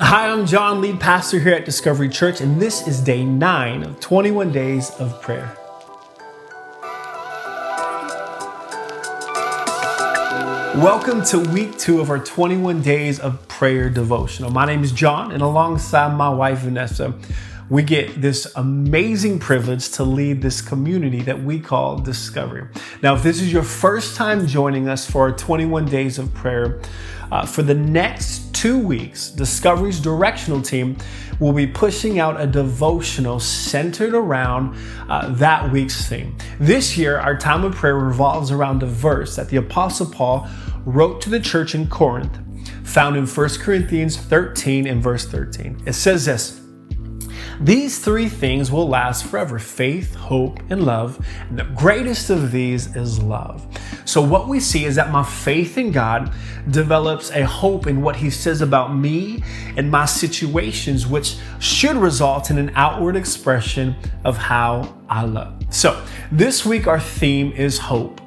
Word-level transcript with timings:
Hi, 0.00 0.28
I'm 0.28 0.44
John, 0.44 0.80
lead 0.80 0.98
pastor 0.98 1.38
here 1.38 1.54
at 1.54 1.64
Discovery 1.64 2.08
Church, 2.08 2.40
and 2.40 2.60
this 2.60 2.88
is 2.88 3.00
day 3.00 3.24
nine 3.24 3.84
of 3.84 4.00
21 4.00 4.50
days 4.50 4.90
of 4.98 5.22
prayer. 5.22 5.56
Welcome 10.74 11.22
to 11.26 11.38
week 11.38 11.78
two 11.78 12.00
of 12.00 12.10
our 12.10 12.18
21 12.18 12.82
days 12.82 13.20
of 13.20 13.46
prayer 13.46 13.88
devotional. 13.88 14.50
My 14.50 14.66
name 14.66 14.82
is 14.82 14.90
John, 14.90 15.30
and 15.30 15.40
alongside 15.40 16.16
my 16.16 16.28
wife 16.28 16.58
Vanessa, 16.58 17.14
we 17.70 17.82
get 17.82 18.20
this 18.20 18.46
amazing 18.56 19.38
privilege 19.38 19.90
to 19.92 20.04
lead 20.04 20.42
this 20.42 20.60
community 20.60 21.22
that 21.22 21.42
we 21.42 21.58
call 21.58 21.98
Discovery. 21.98 22.68
Now, 23.02 23.14
if 23.14 23.22
this 23.22 23.40
is 23.40 23.52
your 23.52 23.62
first 23.62 24.16
time 24.16 24.46
joining 24.46 24.88
us 24.88 25.10
for 25.10 25.22
our 25.22 25.32
21 25.32 25.86
days 25.86 26.18
of 26.18 26.32
prayer, 26.34 26.80
uh, 27.32 27.46
for 27.46 27.62
the 27.62 27.74
next 27.74 28.54
two 28.54 28.78
weeks, 28.78 29.30
Discovery's 29.30 29.98
directional 29.98 30.60
team 30.60 30.96
will 31.40 31.52
be 31.52 31.66
pushing 31.66 32.18
out 32.18 32.40
a 32.40 32.46
devotional 32.46 33.40
centered 33.40 34.14
around 34.14 34.76
uh, 35.08 35.28
that 35.34 35.72
week's 35.72 36.06
theme. 36.08 36.36
This 36.60 36.96
year, 36.96 37.18
our 37.18 37.36
time 37.36 37.64
of 37.64 37.74
prayer 37.74 37.96
revolves 37.96 38.50
around 38.50 38.82
a 38.82 38.86
verse 38.86 39.36
that 39.36 39.48
the 39.48 39.56
Apostle 39.56 40.06
Paul 40.06 40.46
wrote 40.84 41.20
to 41.22 41.30
the 41.30 41.40
church 41.40 41.74
in 41.74 41.88
Corinth, 41.88 42.38
found 42.84 43.16
in 43.16 43.26
1 43.26 43.48
Corinthians 43.60 44.16
13 44.16 44.86
and 44.86 45.02
verse 45.02 45.26
13. 45.26 45.82
It 45.86 45.94
says 45.94 46.26
this. 46.26 46.63
These 47.60 47.98
three 47.98 48.28
things 48.28 48.70
will 48.70 48.88
last 48.88 49.24
forever 49.26 49.58
faith, 49.58 50.14
hope, 50.14 50.60
and 50.70 50.84
love. 50.84 51.24
And 51.48 51.58
the 51.58 51.64
greatest 51.64 52.30
of 52.30 52.50
these 52.50 52.94
is 52.96 53.22
love. 53.22 53.66
So, 54.04 54.20
what 54.20 54.48
we 54.48 54.60
see 54.60 54.84
is 54.84 54.96
that 54.96 55.10
my 55.10 55.22
faith 55.22 55.78
in 55.78 55.92
God 55.92 56.32
develops 56.70 57.30
a 57.30 57.44
hope 57.44 57.86
in 57.86 58.02
what 58.02 58.16
He 58.16 58.30
says 58.30 58.60
about 58.60 58.94
me 58.94 59.42
and 59.76 59.90
my 59.90 60.04
situations, 60.04 61.06
which 61.06 61.36
should 61.58 61.96
result 61.96 62.50
in 62.50 62.58
an 62.58 62.72
outward 62.74 63.16
expression 63.16 63.94
of 64.24 64.36
how 64.36 64.94
I 65.08 65.24
love. 65.24 65.62
So, 65.70 66.02
this 66.32 66.66
week 66.66 66.86
our 66.86 67.00
theme 67.00 67.52
is 67.52 67.78
hope. 67.78 68.20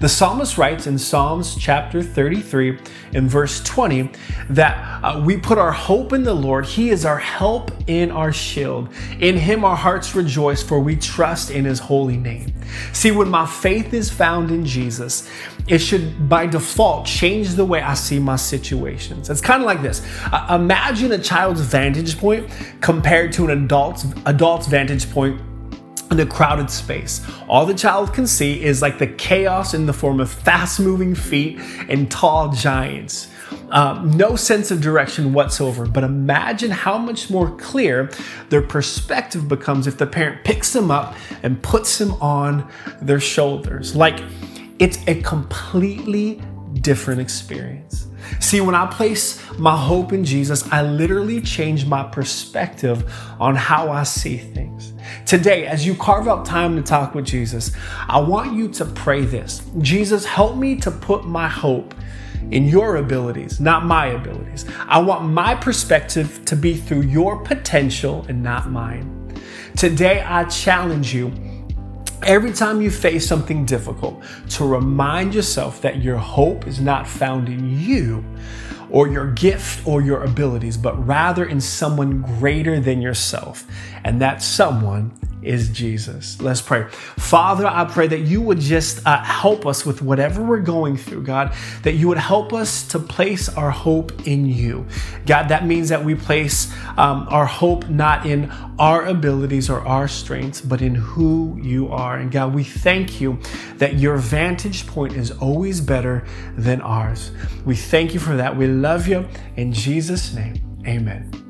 The 0.00 0.08
psalmist 0.08 0.58
writes 0.58 0.86
in 0.86 0.98
Psalms 0.98 1.56
chapter 1.56 2.02
33 2.02 2.78
in 3.12 3.28
verse 3.28 3.62
20 3.62 4.10
that 4.50 5.04
uh, 5.04 5.22
we 5.24 5.36
put 5.36 5.58
our 5.58 5.72
hope 5.72 6.12
in 6.12 6.22
the 6.22 6.34
Lord. 6.34 6.66
He 6.66 6.90
is 6.90 7.04
our 7.04 7.18
help 7.18 7.70
in 7.86 8.10
our 8.10 8.32
shield. 8.32 8.88
In 9.20 9.36
him 9.36 9.64
our 9.64 9.76
hearts 9.76 10.14
rejoice, 10.14 10.62
for 10.62 10.80
we 10.80 10.96
trust 10.96 11.50
in 11.50 11.64
his 11.64 11.78
holy 11.78 12.16
name. 12.16 12.52
See, 12.92 13.10
when 13.10 13.28
my 13.28 13.46
faith 13.46 13.94
is 13.94 14.10
found 14.10 14.50
in 14.50 14.64
Jesus, 14.64 15.30
it 15.68 15.78
should 15.78 16.28
by 16.28 16.46
default 16.46 17.06
change 17.06 17.50
the 17.50 17.64
way 17.64 17.80
I 17.80 17.94
see 17.94 18.18
my 18.18 18.36
situations. 18.36 19.30
It's 19.30 19.40
kind 19.40 19.62
of 19.62 19.66
like 19.66 19.82
this. 19.82 20.02
Uh, 20.32 20.58
imagine 20.60 21.12
a 21.12 21.18
child's 21.18 21.60
vantage 21.60 22.18
point 22.18 22.50
compared 22.80 23.32
to 23.34 23.44
an 23.48 23.64
adult's 23.64 24.06
adult's 24.26 24.66
vantage 24.66 25.10
point 25.10 25.40
in 26.10 26.20
a 26.20 26.26
crowded 26.26 26.70
space. 26.70 27.26
All 27.48 27.64
the 27.64 27.74
child 27.74 28.12
can 28.12 28.26
see 28.26 28.62
is 28.62 28.82
like 28.82 28.98
the 28.98 29.06
chaos 29.06 29.74
in 29.74 29.86
the 29.86 29.92
form 29.92 30.20
of 30.20 30.30
fast 30.30 30.78
moving 30.78 31.14
feet 31.14 31.58
and 31.88 32.10
tall 32.10 32.52
giants. 32.52 33.28
Um, 33.70 34.10
no 34.10 34.36
sense 34.36 34.70
of 34.70 34.80
direction 34.80 35.32
whatsoever. 35.32 35.86
But 35.86 36.04
imagine 36.04 36.70
how 36.70 36.98
much 36.98 37.30
more 37.30 37.56
clear 37.56 38.10
their 38.50 38.62
perspective 38.62 39.48
becomes 39.48 39.86
if 39.86 39.96
the 39.96 40.06
parent 40.06 40.44
picks 40.44 40.72
them 40.72 40.90
up 40.90 41.14
and 41.42 41.62
puts 41.62 41.98
them 41.98 42.12
on 42.14 42.70
their 43.00 43.20
shoulders. 43.20 43.96
Like 43.96 44.22
it's 44.78 44.98
a 45.08 45.20
completely 45.22 46.40
different 46.80 47.20
experience. 47.20 48.08
See, 48.40 48.60
when 48.60 48.74
I 48.74 48.86
place 48.86 49.40
my 49.58 49.76
hope 49.76 50.12
in 50.12 50.24
Jesus, 50.24 50.70
I 50.72 50.82
literally 50.82 51.40
change 51.40 51.86
my 51.86 52.02
perspective 52.02 53.12
on 53.40 53.54
how 53.54 53.90
I 53.90 54.02
see 54.04 54.36
things. 54.36 54.92
Today, 55.26 55.66
as 55.66 55.86
you 55.86 55.94
carve 55.94 56.28
out 56.28 56.44
time 56.44 56.76
to 56.76 56.82
talk 56.82 57.14
with 57.14 57.24
Jesus, 57.24 57.72
I 58.08 58.20
want 58.20 58.54
you 58.54 58.68
to 58.68 58.84
pray 58.84 59.24
this 59.24 59.62
Jesus, 59.78 60.24
help 60.24 60.56
me 60.56 60.76
to 60.76 60.90
put 60.90 61.24
my 61.24 61.48
hope 61.48 61.94
in 62.50 62.68
your 62.68 62.96
abilities, 62.96 63.60
not 63.60 63.84
my 63.84 64.06
abilities. 64.06 64.66
I 64.86 65.00
want 65.00 65.24
my 65.24 65.54
perspective 65.54 66.44
to 66.46 66.56
be 66.56 66.74
through 66.74 67.02
your 67.02 67.42
potential 67.42 68.26
and 68.28 68.42
not 68.42 68.70
mine. 68.70 69.18
Today, 69.76 70.20
I 70.20 70.44
challenge 70.44 71.14
you 71.14 71.32
Every 72.24 72.52
time 72.52 72.80
you 72.80 72.90
face 72.90 73.26
something 73.26 73.64
difficult, 73.64 74.22
to 74.50 74.64
remind 74.64 75.34
yourself 75.34 75.80
that 75.82 76.02
your 76.02 76.18
hope 76.18 76.68
is 76.68 76.80
not 76.80 77.08
found 77.08 77.48
in 77.48 77.80
you 77.80 78.24
or 78.90 79.08
your 79.08 79.32
gift 79.32 79.84
or 79.86 80.02
your 80.02 80.22
abilities, 80.22 80.76
but 80.76 81.04
rather 81.04 81.46
in 81.46 81.60
someone 81.60 82.22
greater 82.22 82.78
than 82.78 83.02
yourself. 83.02 83.66
And 84.04 84.20
that 84.20 84.40
someone 84.40 85.12
is 85.42 85.68
Jesus. 85.68 86.40
Let's 86.40 86.60
pray. 86.60 86.88
Father, 87.18 87.66
I 87.66 87.84
pray 87.84 88.06
that 88.08 88.20
you 88.20 88.40
would 88.40 88.58
just 88.58 89.06
uh, 89.06 89.22
help 89.22 89.66
us 89.66 89.84
with 89.84 90.02
whatever 90.02 90.42
we're 90.42 90.60
going 90.60 90.96
through, 90.96 91.22
God, 91.22 91.54
that 91.82 91.94
you 91.94 92.08
would 92.08 92.18
help 92.18 92.52
us 92.52 92.86
to 92.88 92.98
place 92.98 93.48
our 93.48 93.70
hope 93.70 94.26
in 94.26 94.46
you. 94.46 94.86
God, 95.26 95.48
that 95.48 95.66
means 95.66 95.88
that 95.88 96.04
we 96.04 96.14
place 96.14 96.72
um, 96.96 97.26
our 97.30 97.46
hope 97.46 97.88
not 97.88 98.26
in 98.26 98.50
our 98.78 99.06
abilities 99.06 99.68
or 99.68 99.80
our 99.80 100.08
strengths, 100.08 100.60
but 100.60 100.82
in 100.82 100.94
who 100.94 101.58
you 101.62 101.88
are. 101.88 102.16
And 102.18 102.30
God, 102.30 102.54
we 102.54 102.64
thank 102.64 103.20
you 103.20 103.38
that 103.76 103.94
your 103.94 104.16
vantage 104.16 104.86
point 104.86 105.14
is 105.14 105.30
always 105.30 105.80
better 105.80 106.24
than 106.56 106.80
ours. 106.80 107.30
We 107.64 107.76
thank 107.76 108.14
you 108.14 108.20
for 108.20 108.36
that. 108.36 108.56
We 108.56 108.66
love 108.66 109.08
you. 109.08 109.28
In 109.56 109.72
Jesus' 109.72 110.34
name, 110.34 110.56
amen. 110.86 111.41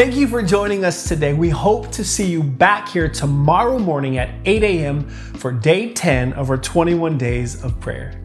Thank 0.00 0.16
you 0.16 0.28
for 0.28 0.40
joining 0.40 0.86
us 0.86 1.06
today. 1.06 1.34
We 1.34 1.50
hope 1.50 1.92
to 1.92 2.02
see 2.02 2.24
you 2.24 2.42
back 2.42 2.88
here 2.88 3.06
tomorrow 3.06 3.78
morning 3.78 4.16
at 4.16 4.30
8 4.46 4.62
a.m. 4.62 5.06
for 5.06 5.52
day 5.52 5.92
10 5.92 6.32
of 6.32 6.48
our 6.48 6.56
21 6.56 7.18
days 7.18 7.62
of 7.62 7.78
prayer. 7.80 8.18